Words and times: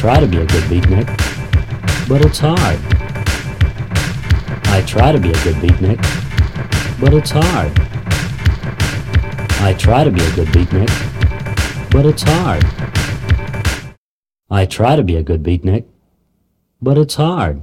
try 0.00 0.18
to 0.18 0.26
be 0.26 0.38
a 0.38 0.46
good 0.46 0.64
beatnik, 0.64 1.06
but 2.08 2.24
it's 2.24 2.38
hard. 2.38 2.78
I 4.68 4.82
try 4.86 5.12
to 5.12 5.20
be 5.20 5.28
a 5.28 5.44
good 5.44 5.56
beatnik, 5.56 6.00
but 6.98 7.12
it's 7.12 7.30
hard. 7.30 7.70
I 9.60 9.74
try 9.74 10.04
to 10.04 10.10
be 10.10 10.24
a 10.24 10.32
good 10.32 10.48
beatnik, 10.48 10.88
but 11.90 12.06
it's 12.06 12.22
hard. 12.22 12.64
I 14.50 14.64
try 14.64 14.96
to 14.96 15.02
be 15.02 15.16
a 15.16 15.22
good 15.22 15.42
beatnik, 15.42 15.84
but 16.80 16.96
it's 16.96 17.16
hard. 17.16 17.62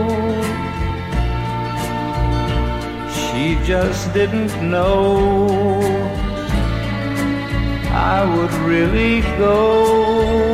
Just 3.71 4.13
didn't 4.13 4.53
know 4.69 5.47
I 7.93 8.17
would 8.35 8.53
really 8.69 9.21
go. 9.39 10.50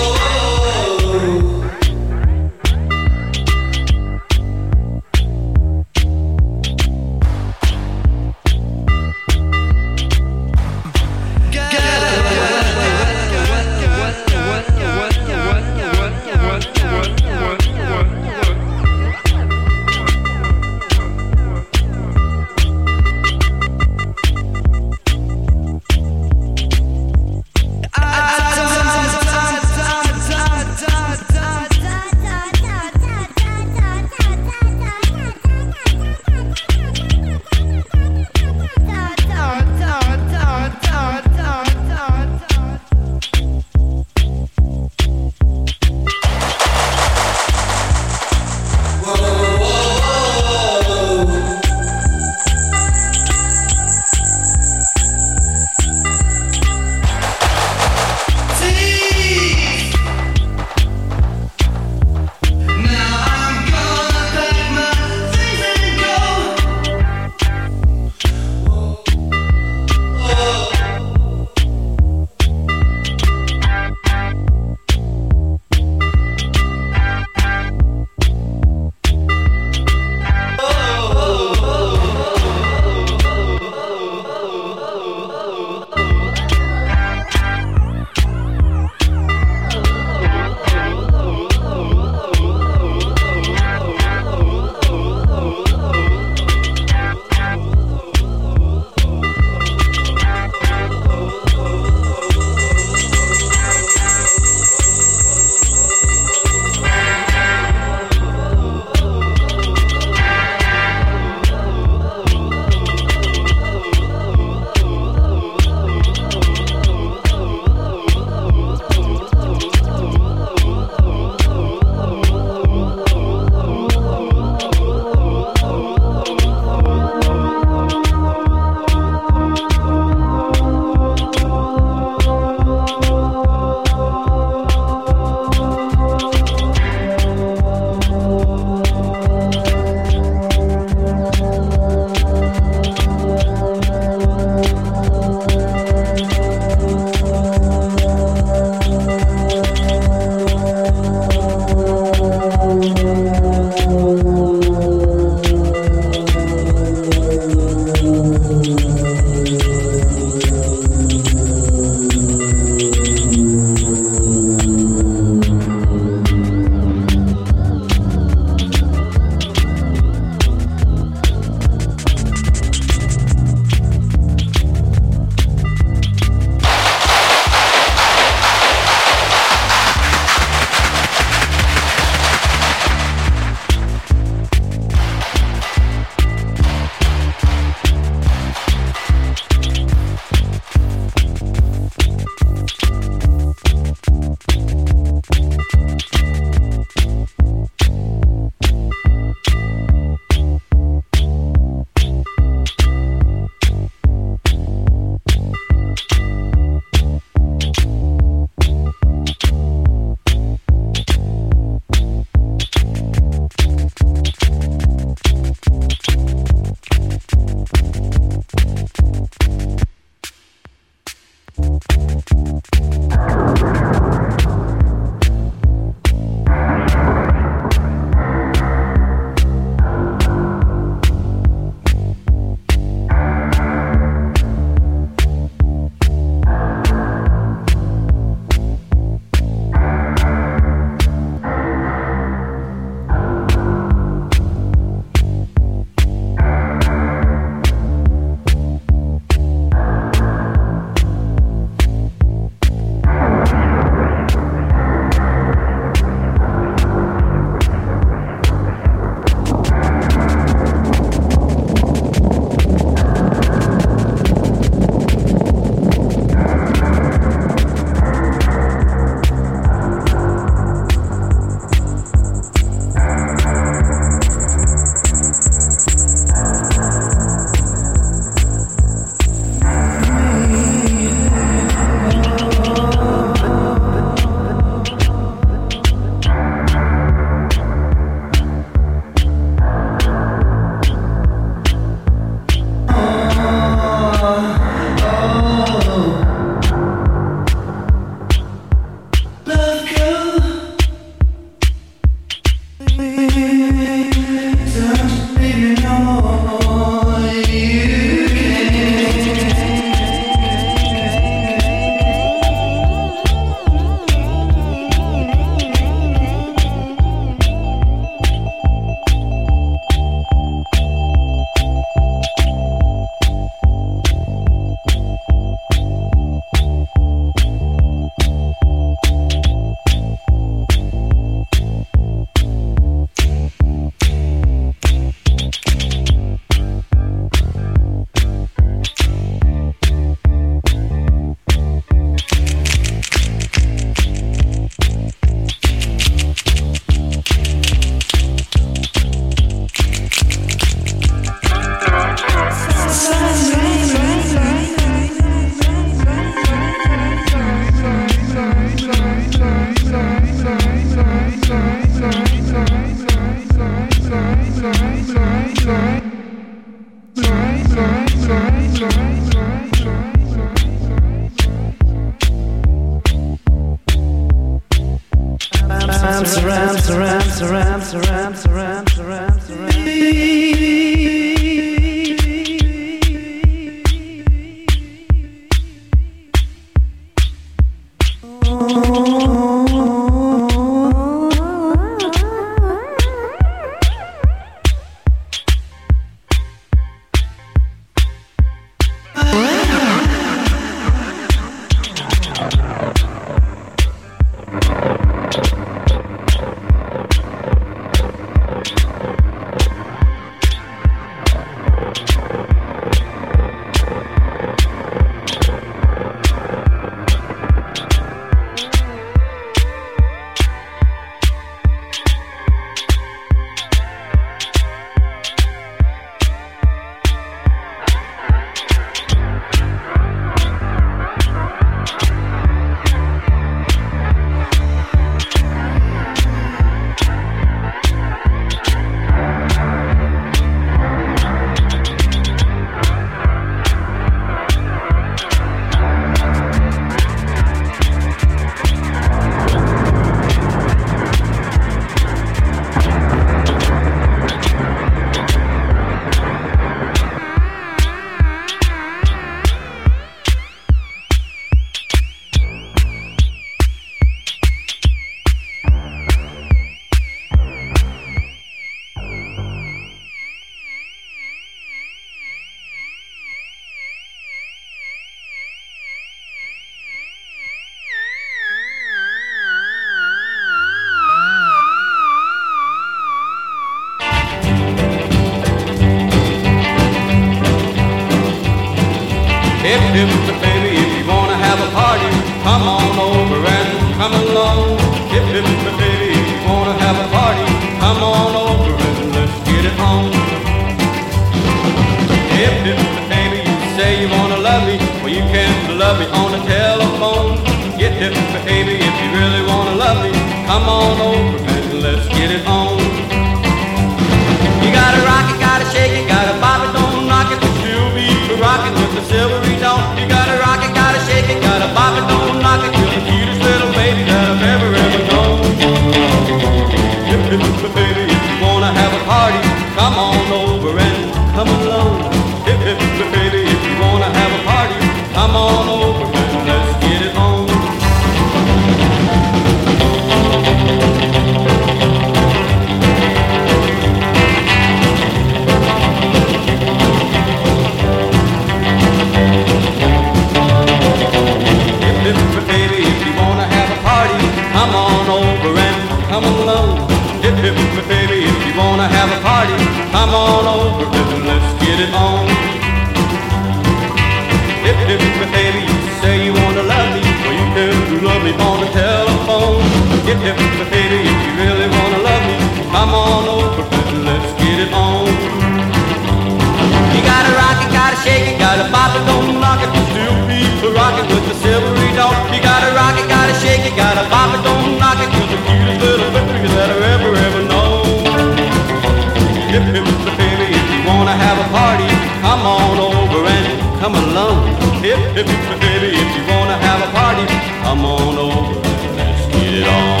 Hip, 594.82 594.98
hip, 595.14 595.26
baby, 595.62 595.94
if 595.94 596.10
you 596.18 596.26
wanna 596.26 596.58
have 596.58 596.82
a 596.82 596.90
party, 596.90 597.22
come 597.62 597.84
on 597.84 598.18
over 598.18 598.58
let's 598.98 599.26
get 599.30 599.54
it 599.54 599.68
on. 599.70 600.00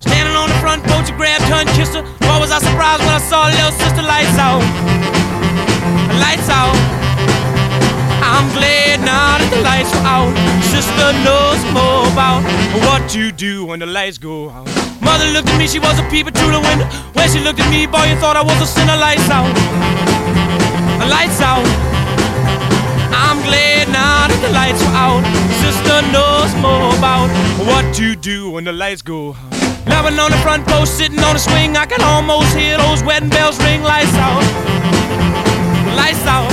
Standing 0.00 0.34
on 0.34 0.48
the 0.48 0.58
front 0.58 0.82
porch, 0.82 1.06
I 1.12 1.14
grabbed 1.16 1.44
her 1.44 1.62
and 1.62 1.70
kissed 1.78 1.94
her. 1.94 2.02
Boy, 2.02 2.40
was 2.42 2.50
I 2.50 2.58
surprised 2.58 3.06
when 3.06 3.14
I 3.14 3.22
saw 3.22 3.46
little 3.46 3.70
sister 3.70 4.02
lights 4.02 4.34
out. 4.34 4.66
Lights 6.18 6.50
out. 6.50 6.74
I'm 8.18 8.50
glad 8.50 8.98
now 8.98 9.38
that 9.38 9.50
the 9.54 9.62
lights 9.62 9.94
are 9.94 10.06
out. 10.10 10.34
Sister 10.74 11.14
knows 11.22 11.62
more 11.70 12.02
about 12.10 12.42
what 12.82 13.08
to 13.10 13.30
do 13.30 13.64
when 13.64 13.78
the 13.78 13.86
lights 13.86 14.18
go 14.18 14.50
out. 14.50 14.66
Mother 15.00 15.30
looked 15.30 15.48
at 15.50 15.56
me, 15.56 15.68
she 15.68 15.78
was 15.78 16.00
a 16.00 16.06
peeper 16.10 16.32
through 16.32 16.50
the 16.50 16.58
window. 16.66 16.86
When 17.14 17.30
she 17.30 17.38
looked 17.38 17.60
at 17.60 17.70
me, 17.70 17.86
boy, 17.86 18.10
you 18.10 18.16
thought 18.18 18.34
I 18.34 18.42
was 18.42 18.58
a 18.60 18.66
sinner. 18.66 18.96
Lights 18.96 19.30
out. 19.30 20.43
Lights 21.00 21.40
out. 21.40 21.66
I'm 23.10 23.42
glad 23.42 23.88
now 23.88 24.28
that 24.28 24.40
the 24.42 24.52
lights 24.52 24.82
are 24.86 24.94
out. 24.94 25.24
Sister 25.62 26.02
knows 26.12 26.54
more 26.60 26.94
about 26.98 27.28
what 27.66 27.94
to 27.96 28.14
do 28.14 28.50
when 28.50 28.64
the 28.64 28.72
lights 28.72 29.02
go 29.02 29.32
out. 29.32 29.54
Loving 29.86 30.18
on 30.18 30.30
the 30.30 30.38
front 30.38 30.66
post, 30.66 30.96
sitting 30.96 31.18
on 31.20 31.34
the 31.34 31.38
swing, 31.38 31.76
I 31.76 31.86
can 31.86 32.02
almost 32.02 32.56
hear 32.56 32.78
those 32.78 33.02
wedding 33.02 33.28
bells 33.28 33.58
ring. 33.62 33.82
Lights 33.82 34.14
out, 34.14 34.44
lights 35.96 36.24
out. 36.26 36.50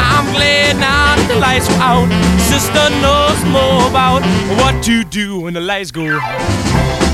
I'm 0.00 0.26
glad 0.34 0.76
now 0.76 1.16
that 1.16 1.28
the 1.32 1.40
lights 1.40 1.68
are 1.70 1.80
out. 1.80 2.08
Sister 2.40 2.90
knows 3.00 3.38
more 3.48 3.88
about 3.88 4.22
what 4.60 4.82
to 4.84 5.04
do 5.04 5.40
when 5.40 5.54
the 5.54 5.60
lights 5.60 5.90
go 5.90 6.06
out. 6.06 7.07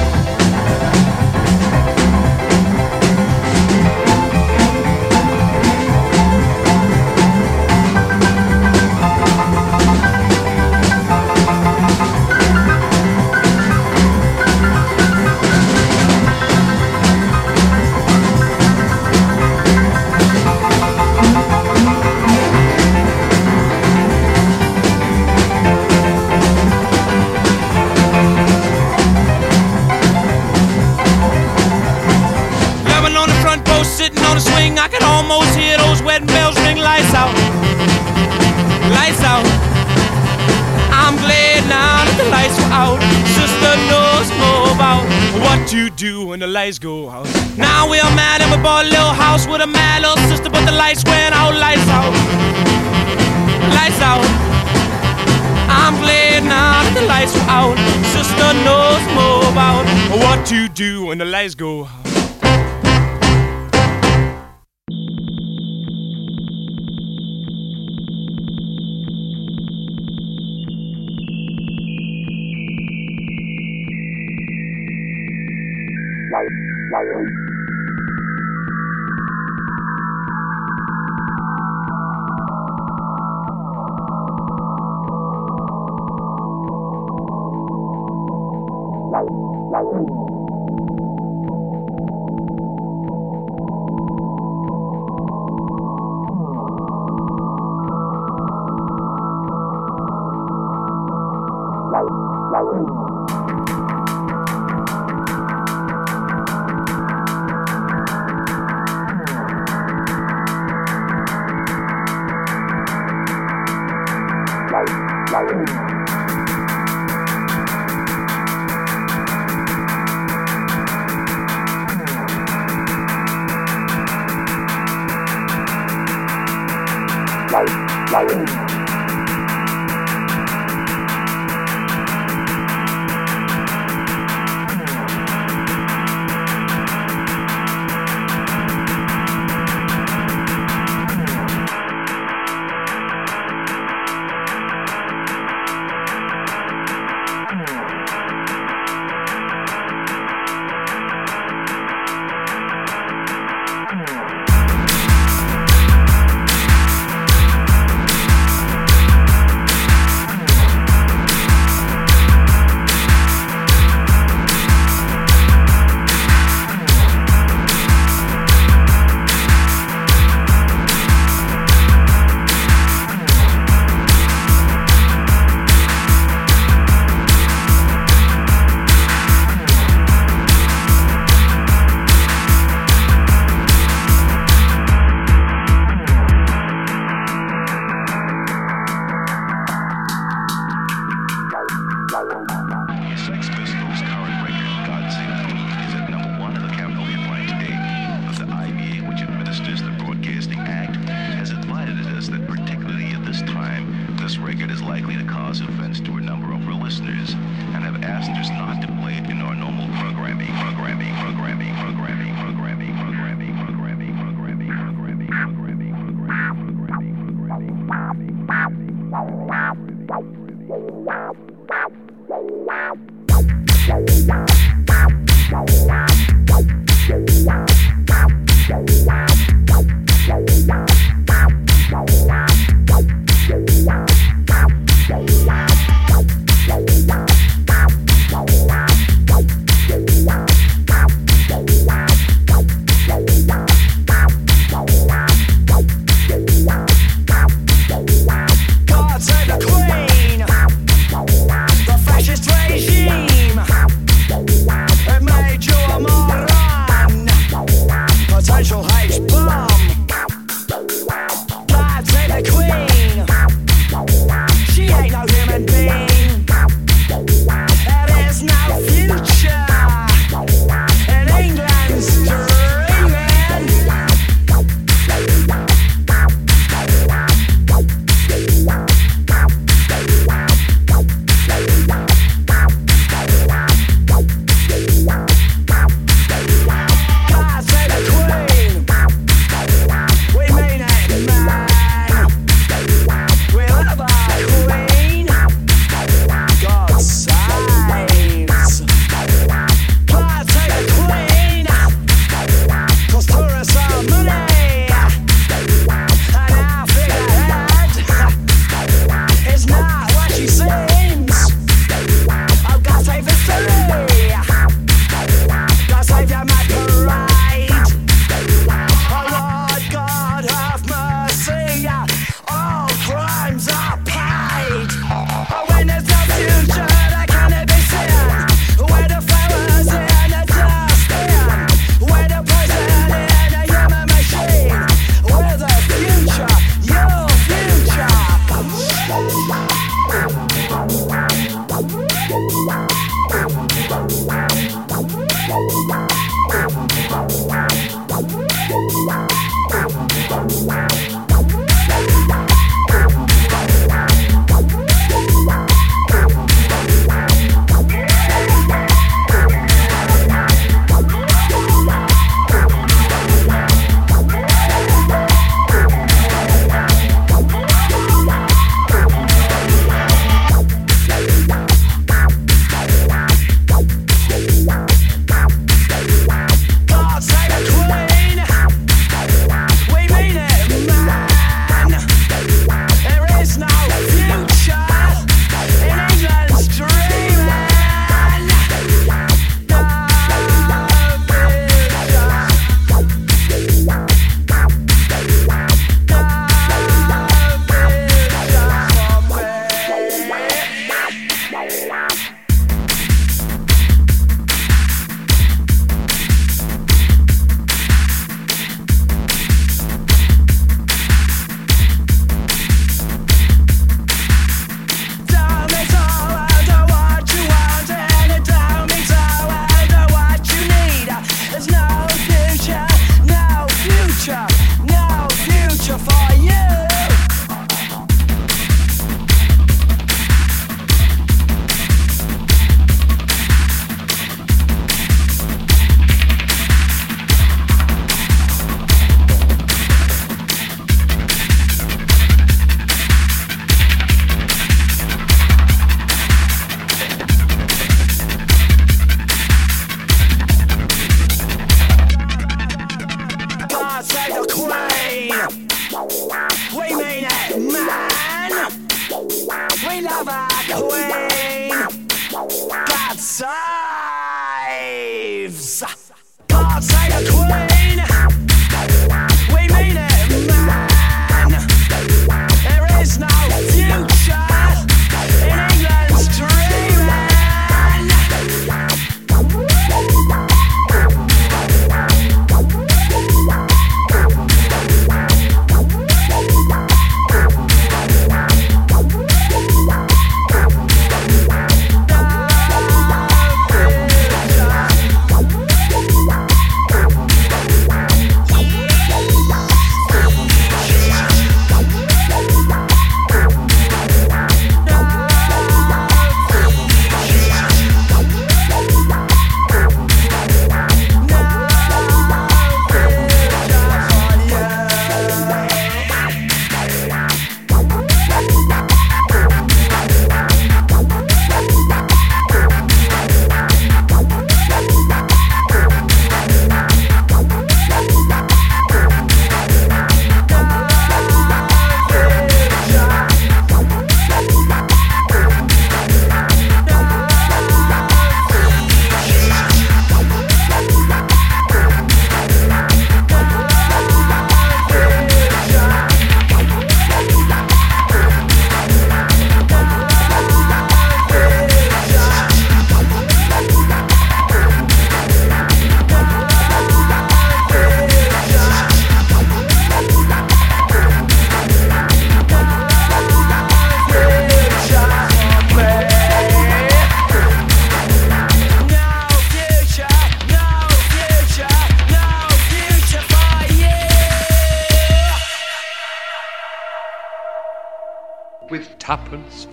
About 44.94 45.40
what 45.40 45.68
to 45.68 45.90
do 45.90 46.26
when 46.26 46.40
the 46.40 46.46
lights 46.46 46.78
go 46.78 47.08
out. 47.08 47.26
Now 47.56 47.90
we 47.90 47.98
are 47.98 48.14
mad 48.14 48.40
and 48.42 48.50
we 48.50 48.62
bought 48.62 48.86
a 48.86 48.88
little 48.88 49.14
house 49.24 49.46
with 49.46 49.60
a 49.60 49.66
mad 49.66 50.02
little 50.02 50.16
sister, 50.28 50.50
but 50.50 50.64
the 50.64 50.72
lights 50.72 51.04
went 51.04 51.34
out. 51.34 51.54
Lights 51.54 51.88
out, 51.88 52.12
lights 53.74 54.00
out. 54.00 54.24
I'm 55.68 55.94
glad 56.00 56.44
now 56.44 56.82
that 56.82 56.94
the 56.94 57.06
lights 57.06 57.34
are 57.36 57.48
out. 57.48 57.76
Sister 58.14 58.48
knows 58.66 59.02
more 59.18 59.44
about 59.52 59.84
what 60.22 60.46
to 60.46 60.68
do 60.68 61.06
when 61.06 61.18
the 61.18 61.24
lights 61.24 61.54
go 61.54 61.84
out. 61.84 62.13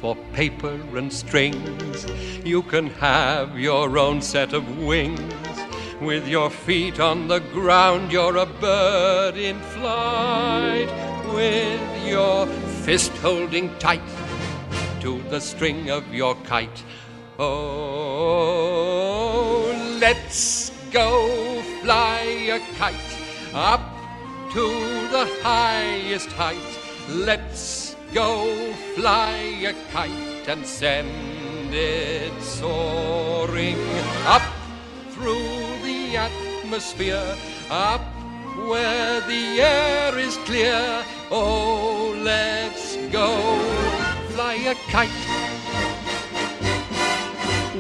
For 0.01 0.15
paper 0.33 0.77
and 0.97 1.13
strings. 1.13 2.05
You 2.43 2.63
can 2.63 2.87
have 2.87 3.57
your 3.57 3.97
own 3.97 4.21
set 4.21 4.51
of 4.53 4.79
wings. 4.79 5.21
With 6.01 6.27
your 6.27 6.49
feet 6.49 6.99
on 6.99 7.27
the 7.27 7.39
ground, 7.39 8.11
you're 8.11 8.37
a 8.37 8.47
bird 8.47 9.37
in 9.37 9.59
flight. 9.59 10.89
With 11.31 12.07
your 12.07 12.47
fist 12.83 13.11
holding 13.17 13.69
tight 13.77 14.01
to 15.01 15.21
the 15.29 15.39
string 15.39 15.91
of 15.91 16.11
your 16.13 16.33
kite. 16.43 16.83
Oh, 17.37 17.51
let's 20.01 20.71
go 20.91 21.61
fly 21.81 22.21
a 22.51 22.59
kite 22.77 22.95
up 23.53 23.81
to 24.53 24.67
the 25.11 25.25
highest 25.43 26.31
height. 26.31 26.79
Let's 27.09 27.80
go 28.14 28.74
fly 28.95 29.38
a 29.66 29.74
kite 29.91 30.47
and 30.47 30.66
send 30.66 31.74
it 31.74 32.34
soaring 32.41 33.78
up 34.26 34.41
through 35.12 35.80
the 35.84 36.18
atmosphere, 36.18 37.36
up 37.70 38.01
where 38.68 39.22
the 39.22 39.62
air 39.62 40.18
is 40.18 40.36
clear. 40.45 41.05
Oh, 41.32 42.14
let's 42.22 42.97
go 43.12 43.59
fly 44.32 44.55
a 44.55 44.76
kite. 44.91 45.09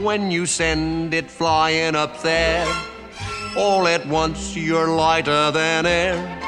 When 0.01 0.31
you 0.31 0.45
send 0.45 1.13
it 1.13 1.29
flying 1.29 1.95
up 1.95 2.21
there, 2.21 2.67
all 3.57 3.85
at 3.85 4.07
once 4.07 4.55
you're 4.55 4.87
lighter 4.87 5.51
than 5.51 5.85
air. 5.85 6.41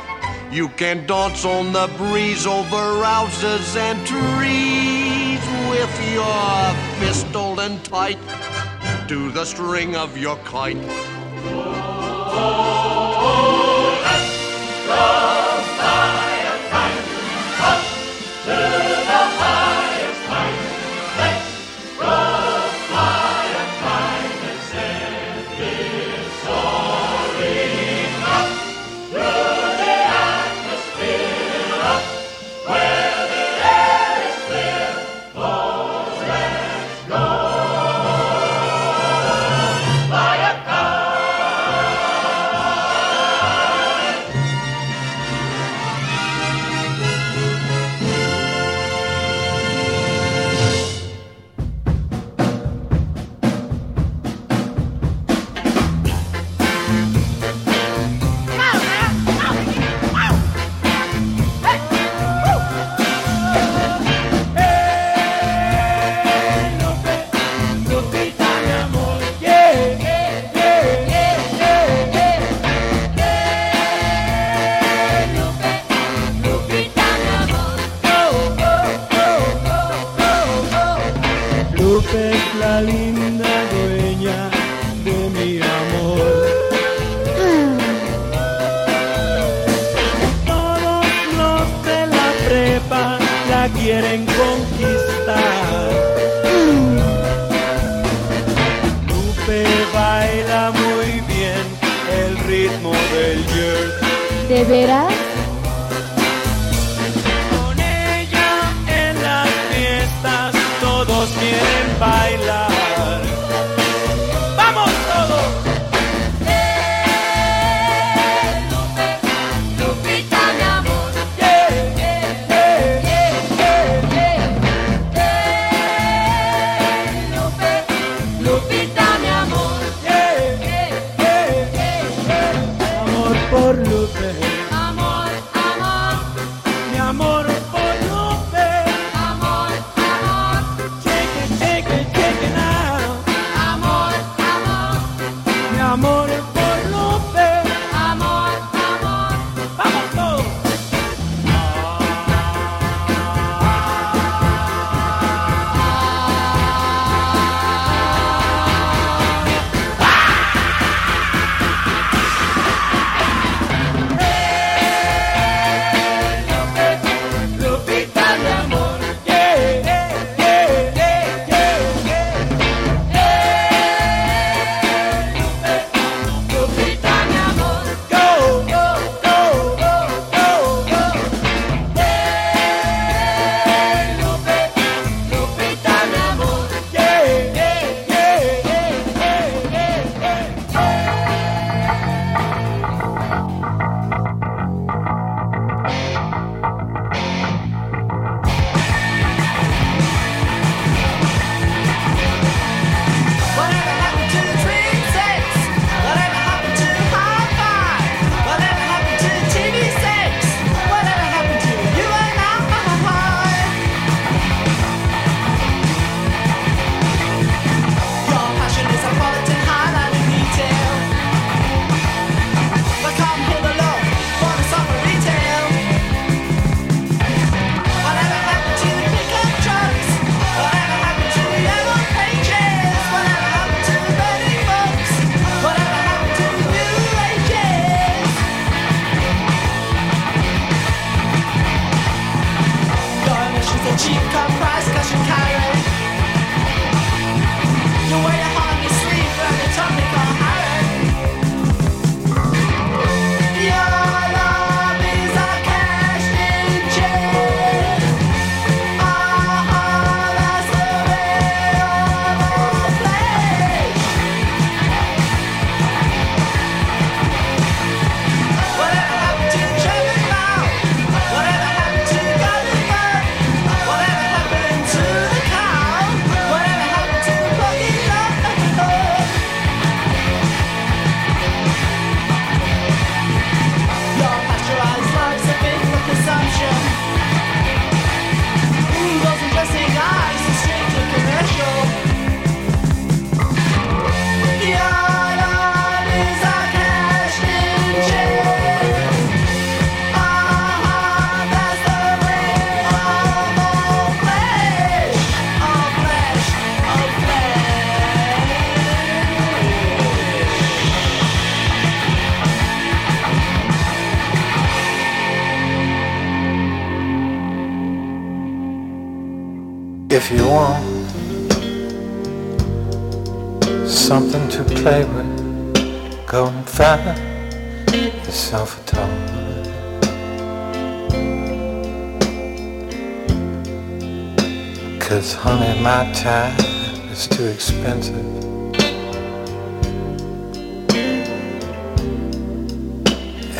You 0.54 0.70
can 0.70 1.08
dance 1.08 1.46
on 1.46 1.74
the 1.74 1.90
breeze 1.98 2.46
over 2.46 3.04
houses 3.04 3.76
and 3.76 3.98
trees 4.06 5.42
with 5.68 6.14
your 6.14 6.74
fist 7.00 7.26
holding 7.34 7.80
tight 7.82 8.20
to 9.08 9.32
the 9.32 9.46
string 9.46 9.96
of 9.96 10.16
your 10.16 10.36
kite. 10.46 10.78
Lupe 12.36 13.63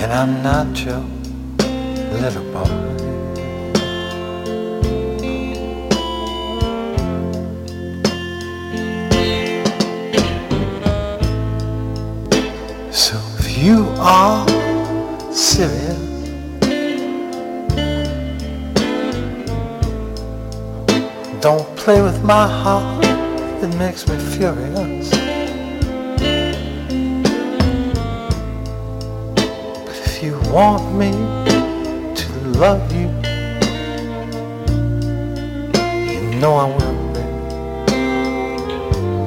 And 0.02 0.12
I'm 0.12 0.44
not 0.44 0.78
your 0.84 1.04
little 2.20 2.44
boy. 2.52 2.68
So 12.92 13.18
if 13.40 13.58
you 13.58 13.88
are 13.98 14.46
serious, 15.32 16.00
don't 21.40 21.76
play 21.78 22.02
with 22.02 22.22
my 22.24 22.48
heart, 22.48 22.93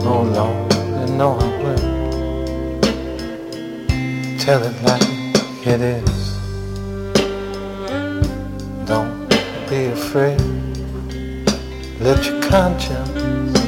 Lord, 0.07 0.73
you 0.73 1.17
know 1.17 1.33
I 1.39 1.43
will 1.63 1.85
tell 4.39 4.63
it 4.63 4.77
like 4.85 5.03
it 5.67 5.81
is. 5.81 6.39
Don't 8.87 9.29
be 9.69 9.87
afraid. 9.87 10.41
Let 12.01 12.25
your 12.25 12.41
conscience 12.43 13.59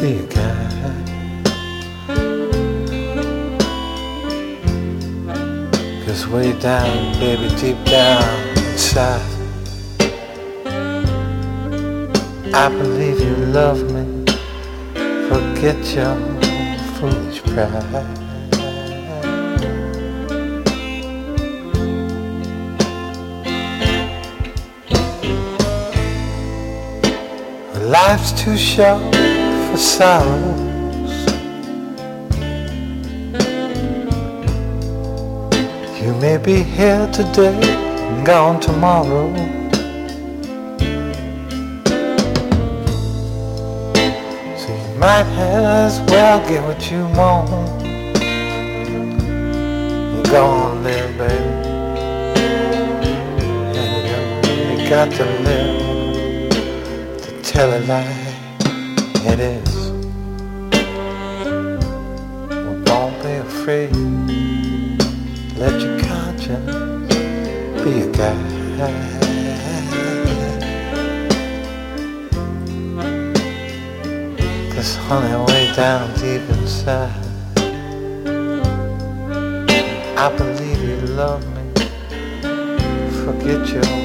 be 0.00 0.18
a 0.18 0.26
guide. 0.26 1.08
Cause 6.04 6.26
way 6.26 6.52
down, 6.60 7.14
baby, 7.20 7.48
deep 7.56 7.82
down 7.86 8.48
inside, 8.58 9.22
I 12.52 12.68
believe 12.68 13.20
you 13.20 13.36
love 13.46 13.82
me. 13.84 13.89
Forget 15.60 15.94
your 15.94 16.16
foolish 16.96 17.42
pride. 17.42 18.06
Life's 27.76 28.32
too 28.42 28.56
short 28.56 29.14
for 29.68 29.76
sorrows. 29.76 31.12
You 36.00 36.14
may 36.22 36.38
be 36.38 36.62
here 36.62 37.06
today 37.12 37.60
and 37.60 38.24
gone 38.24 38.60
tomorrow. 38.60 39.59
Might 45.00 45.24
as 45.38 45.98
well 46.10 46.46
get 46.46 46.62
what 46.62 46.90
you 46.90 47.04
want. 47.16 47.48
Go 50.28 50.44
on, 50.44 50.84
live, 50.84 51.16
baby. 51.16 51.34
And 53.80 54.46
you, 54.46 54.82
you 54.82 54.90
got 54.90 55.10
to 55.10 55.24
live 55.24 56.50
to 57.22 57.42
tell 57.42 57.72
it 57.72 57.88
like 57.88 58.06
it 59.24 59.40
is. 59.40 59.90
Well, 62.50 62.80
don't 62.84 63.22
be 63.22 63.32
afraid. 63.48 63.96
Let 65.56 65.80
your 65.80 65.98
conscience 66.00 67.14
be 67.82 68.02
a 68.02 68.12
guide. 68.12 68.49
Honey, 75.10 75.34
way 75.52 75.66
down 75.74 76.08
deep 76.20 76.48
inside, 76.50 77.10
I 80.16 80.32
believe 80.38 80.80
you 80.84 80.98
love 81.16 81.44
me. 81.56 81.64
Forget 83.24 83.68
your 83.74 83.99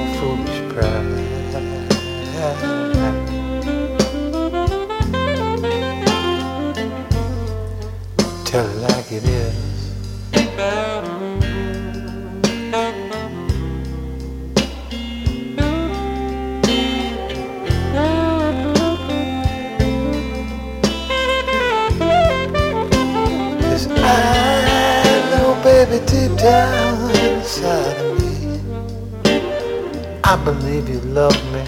baby, 25.89 26.05
deep 26.05 26.37
down 26.37 27.11
inside 27.15 27.97
of 27.97 28.19
me, 28.19 28.59
I 30.23 30.35
believe 30.43 30.89
you 30.89 30.99
love 31.01 31.37
me. 31.53 31.63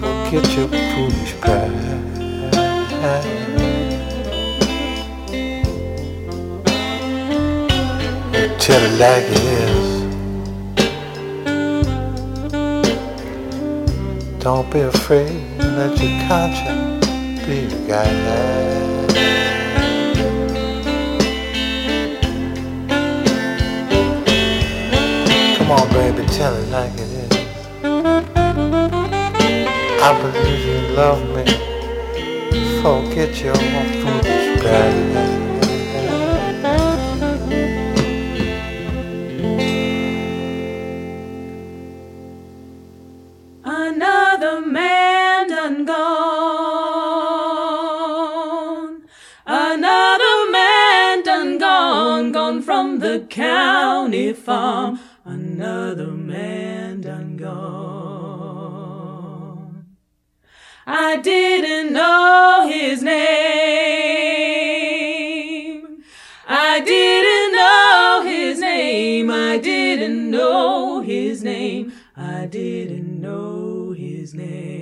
Forget 0.00 0.56
your 0.56 0.68
foolish 0.68 1.34
pride. 1.40 1.96
tell 8.58 8.82
it 8.82 8.94
like 8.98 9.24
it 9.24 9.44
is. 9.64 9.88
Don't 14.40 14.70
be 14.70 14.80
afraid, 14.80 15.40
let 15.58 15.98
your 16.00 16.28
conscience 16.28 17.06
be 17.46 17.56
your 17.60 17.88
guide. 17.88 18.97
Come 25.68 25.80
on, 25.82 25.88
baby, 25.90 26.24
tell 26.28 26.56
it 26.56 26.66
like 26.70 26.94
it 26.94 27.00
is. 27.00 27.30
I 30.02 30.18
believe 30.22 30.64
you 30.64 30.96
love 30.96 31.20
me. 31.36 31.44
Forget 32.80 33.38
your 33.42 33.54
foolish 33.54 34.62
bad. 34.62 35.37
I 60.90 61.18
didn't 61.18 61.92
know 61.92 62.66
his 62.66 63.02
name. 63.02 63.18
I 66.48 66.80
didn't 66.80 67.52
know 67.54 68.22
his 68.24 68.58
name. 68.58 69.30
I 69.30 69.58
didn't 69.58 70.30
know 70.30 71.02
his 71.02 71.44
name. 71.44 71.92
I 72.16 72.46
didn't 72.46 73.20
know 73.20 73.92
his 73.92 74.32
name. 74.32 74.78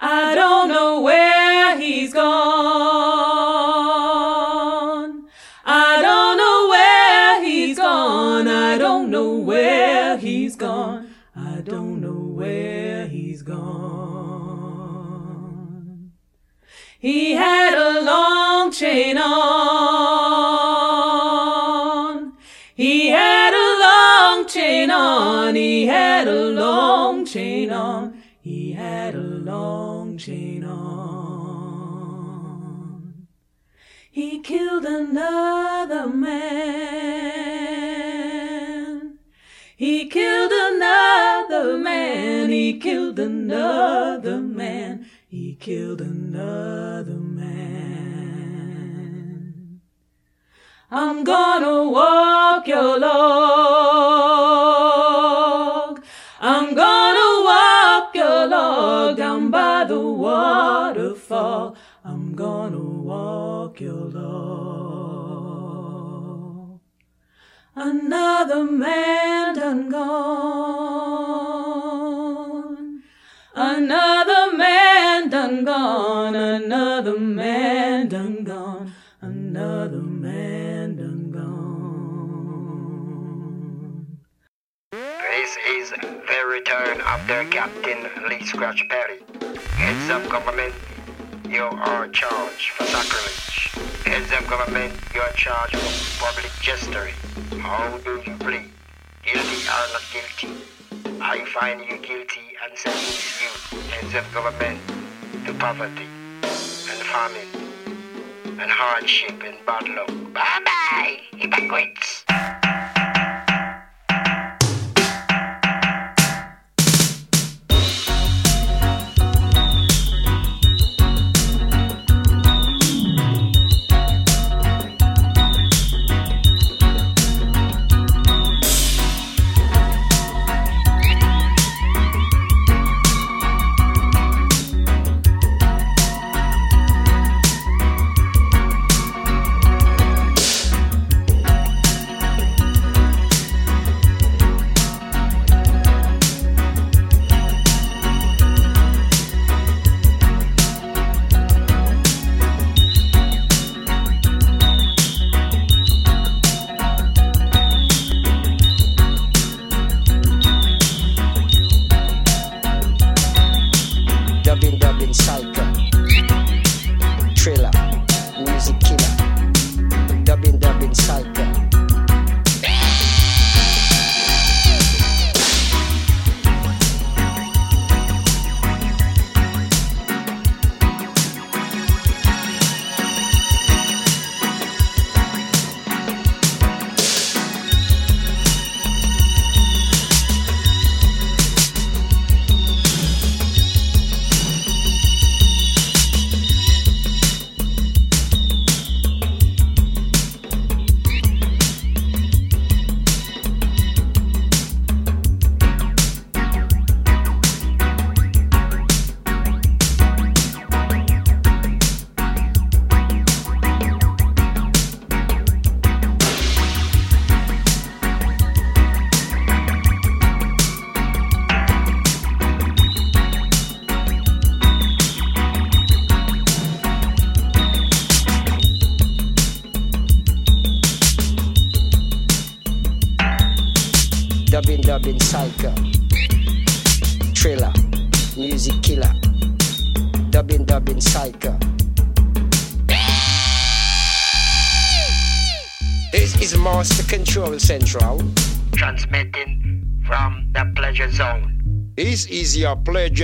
I 0.00 0.34
on. 19.06 20.58
He 22.74 23.08
had 23.08 23.54
a 23.54 23.78
long 23.80 24.46
chain 24.46 24.90
on. 24.90 25.54
He 25.54 25.86
had 25.86 26.26
a 26.26 26.48
long 26.50 27.24
chain 27.24 27.70
on. 27.70 28.22
He 28.40 28.72
had 28.72 29.14
a 29.14 29.20
long 29.20 30.18
chain 30.18 30.64
on. 30.64 30.88
He 34.10 34.40
killed 34.40 34.84
another 34.84 36.08
man. 36.08 37.18
He 39.76 40.06
killed 40.08 40.50
another 40.52 41.78
man. 41.78 42.50
He 42.50 42.78
killed 42.78 43.20
another 43.20 44.40
man. 44.40 45.06
He 45.28 45.54
killed 45.54 46.00
another 46.00 47.14
man. 47.14 47.37
I'm 50.90 51.22
gonna 51.22 51.84
walk 51.90 52.66
your 52.66 52.98
log. 52.98 53.12
I'm 56.40 56.74
gonna 56.74 57.44
walk 57.44 58.14
your 58.14 58.46
log 58.46 59.18
down 59.18 59.50
by 59.50 59.84
the 59.84 60.00
waterfall. 60.00 61.76
I'm 62.02 62.34
gonna 62.34 62.78
walk 62.80 63.80
your 63.80 64.06
log. 64.16 64.38
Another 67.76 68.64
man 68.64 69.56
done 69.56 69.90
gone. 69.90 70.48
Another 73.54 74.56
man 74.56 75.28
done 75.28 75.66
gone. 75.66 76.34
Another 76.34 77.18
man 77.20 78.08
done 78.08 78.37
is 85.66 85.90
the 85.90 86.44
return 86.46 87.00
of 87.00 87.26
the 87.26 87.46
Captain 87.50 88.06
Lee 88.28 88.44
Scratch 88.44 88.86
Perry. 88.88 89.20
Heads 89.76 90.10
up 90.10 90.28
government, 90.30 90.74
you 91.48 91.62
are 91.62 92.08
charged 92.08 92.70
for 92.70 92.84
sacrilege. 92.86 93.72
Heads 94.04 94.32
up 94.32 94.48
government, 94.48 94.94
you 95.14 95.20
are 95.20 95.32
charged 95.32 95.76
for 95.76 96.26
public 96.26 96.52
gestury. 96.60 97.12
How 97.60 97.98
do 97.98 98.22
you 98.24 98.36
plead? 98.38 98.70
Guilty 99.24 99.62
or 99.66 99.84
not 99.92 100.02
guilty? 100.12 100.64
I 101.20 101.44
find 101.46 101.80
you 101.80 101.98
guilty 101.98 102.56
and 102.64 102.78
sentence 102.78 103.40
you, 103.42 103.78
heads 103.90 104.14
of 104.14 104.32
government, 104.32 104.80
to 105.46 105.54
poverty 105.54 106.06
and 106.42 107.02
famine 107.12 107.48
and 108.60 108.70
hardship 108.70 109.42
and 109.44 109.56
bad 109.66 109.88
luck. 109.88 110.08
Bye 110.32 110.60
bye, 110.64 111.18
hypocrites. 111.36 112.24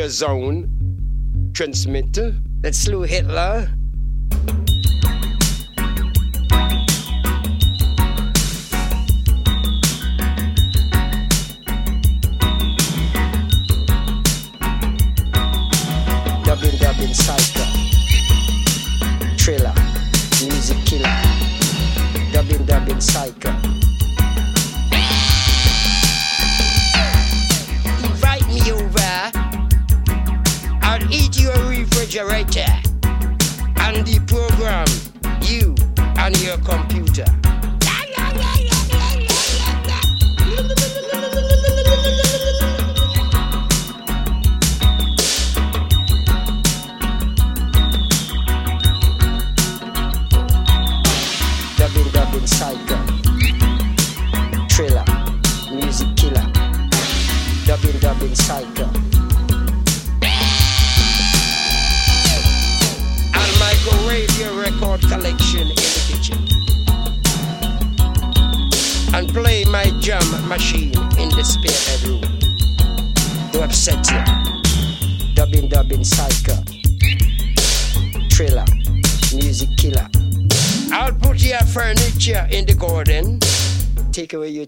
Pleasure 0.05 0.27
zone 0.27 1.51
transmitter 1.55 2.37
that 2.61 2.75
slew 2.75 3.03
Hitler. 3.03 3.71
Dubbing, 16.45 16.77
dubbing, 16.79 17.15
psycho. 17.15 17.65
Thriller, 19.39 19.73
music 20.43 20.85
killer. 20.85 21.23
Dubbing, 22.31 22.67
dubbing, 22.67 23.01
psycho. 23.01 23.64
Refrigerator 32.15 32.71
and 33.81 34.07
the 34.07 34.21
program 34.29 34.87
you 35.43 35.75
and 36.17 36.41
your 36.43 36.59
computer. 36.59 37.44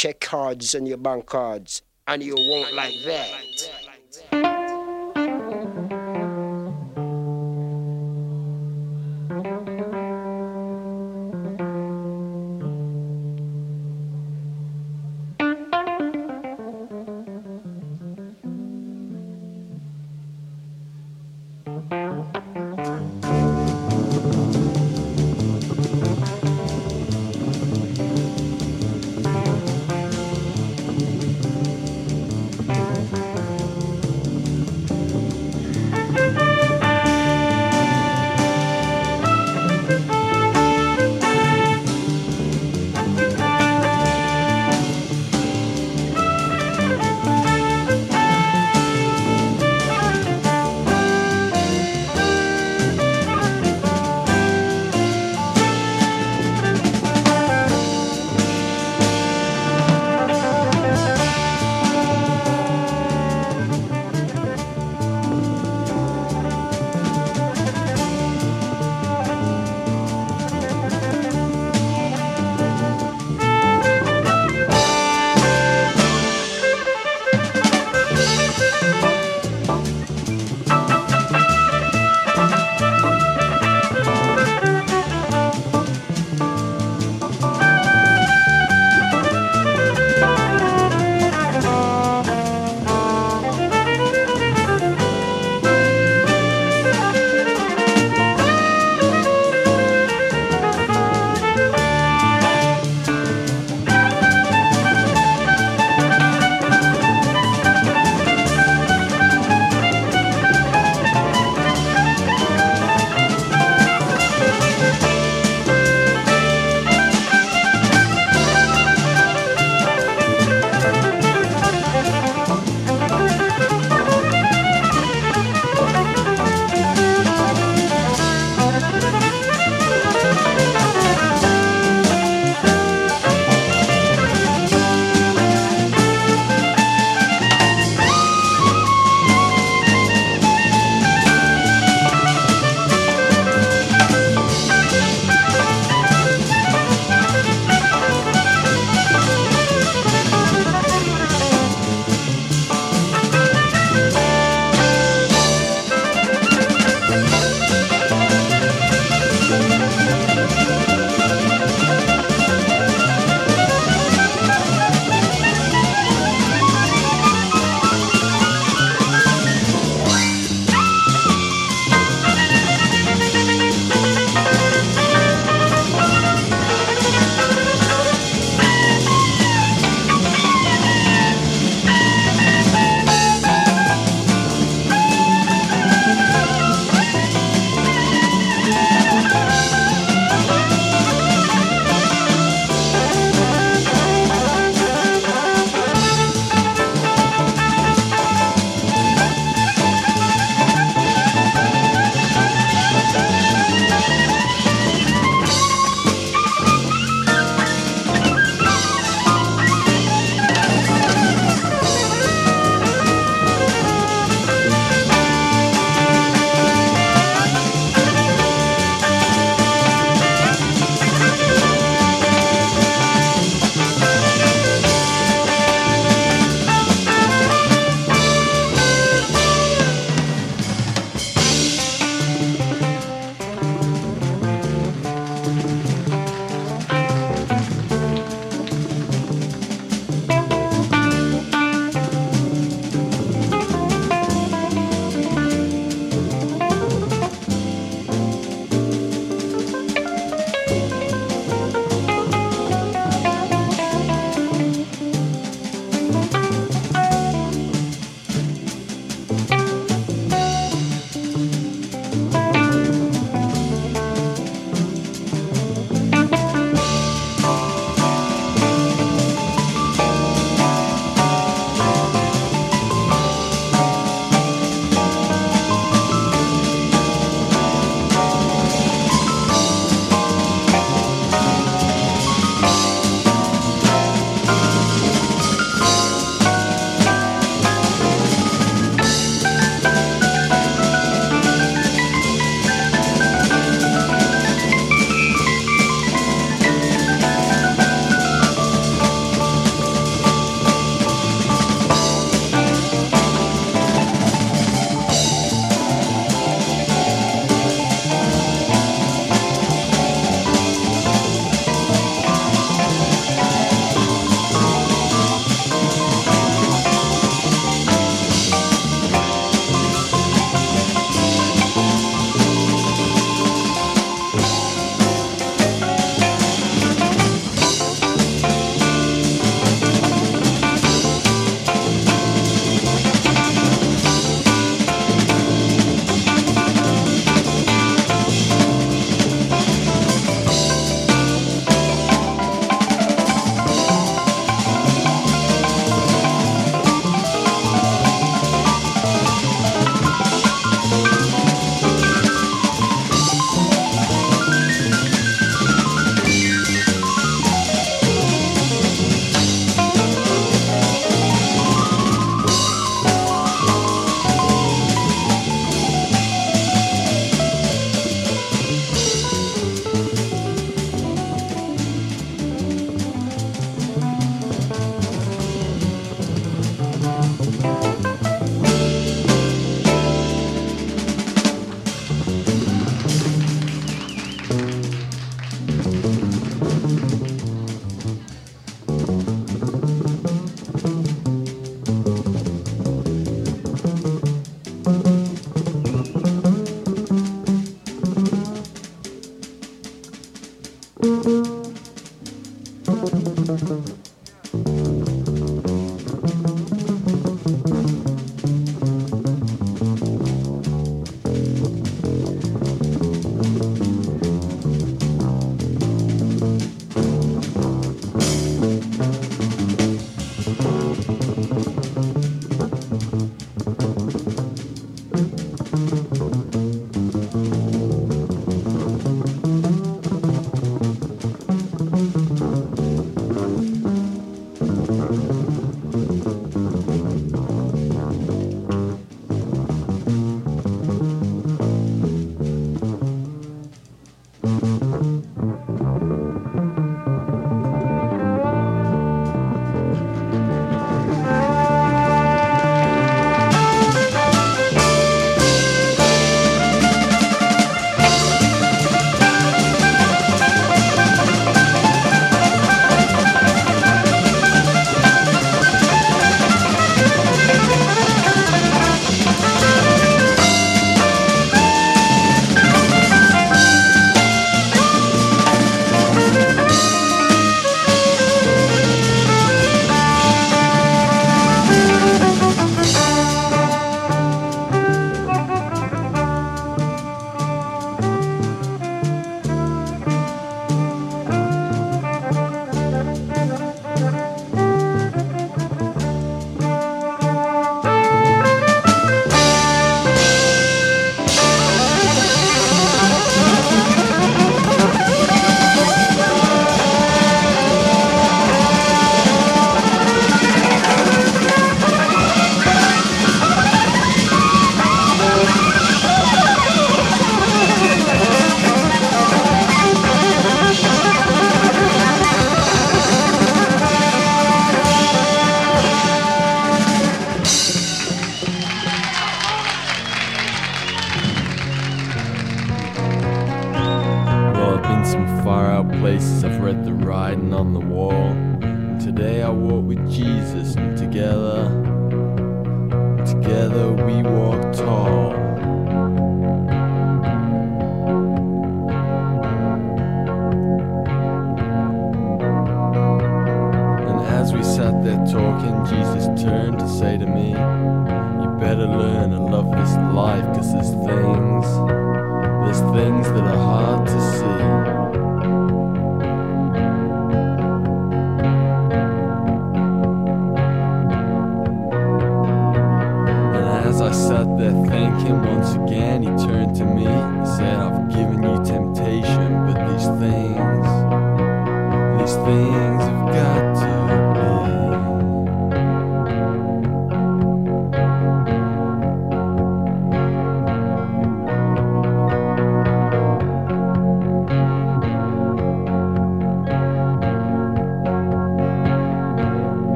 Check 0.00 0.18
cards 0.18 0.74
and 0.74 0.88
your 0.88 0.96
bank 0.96 1.26
cards, 1.26 1.82
and 2.08 2.22
you 2.22 2.34
won't 2.34 2.72
like 2.72 2.94
that. 3.04 3.49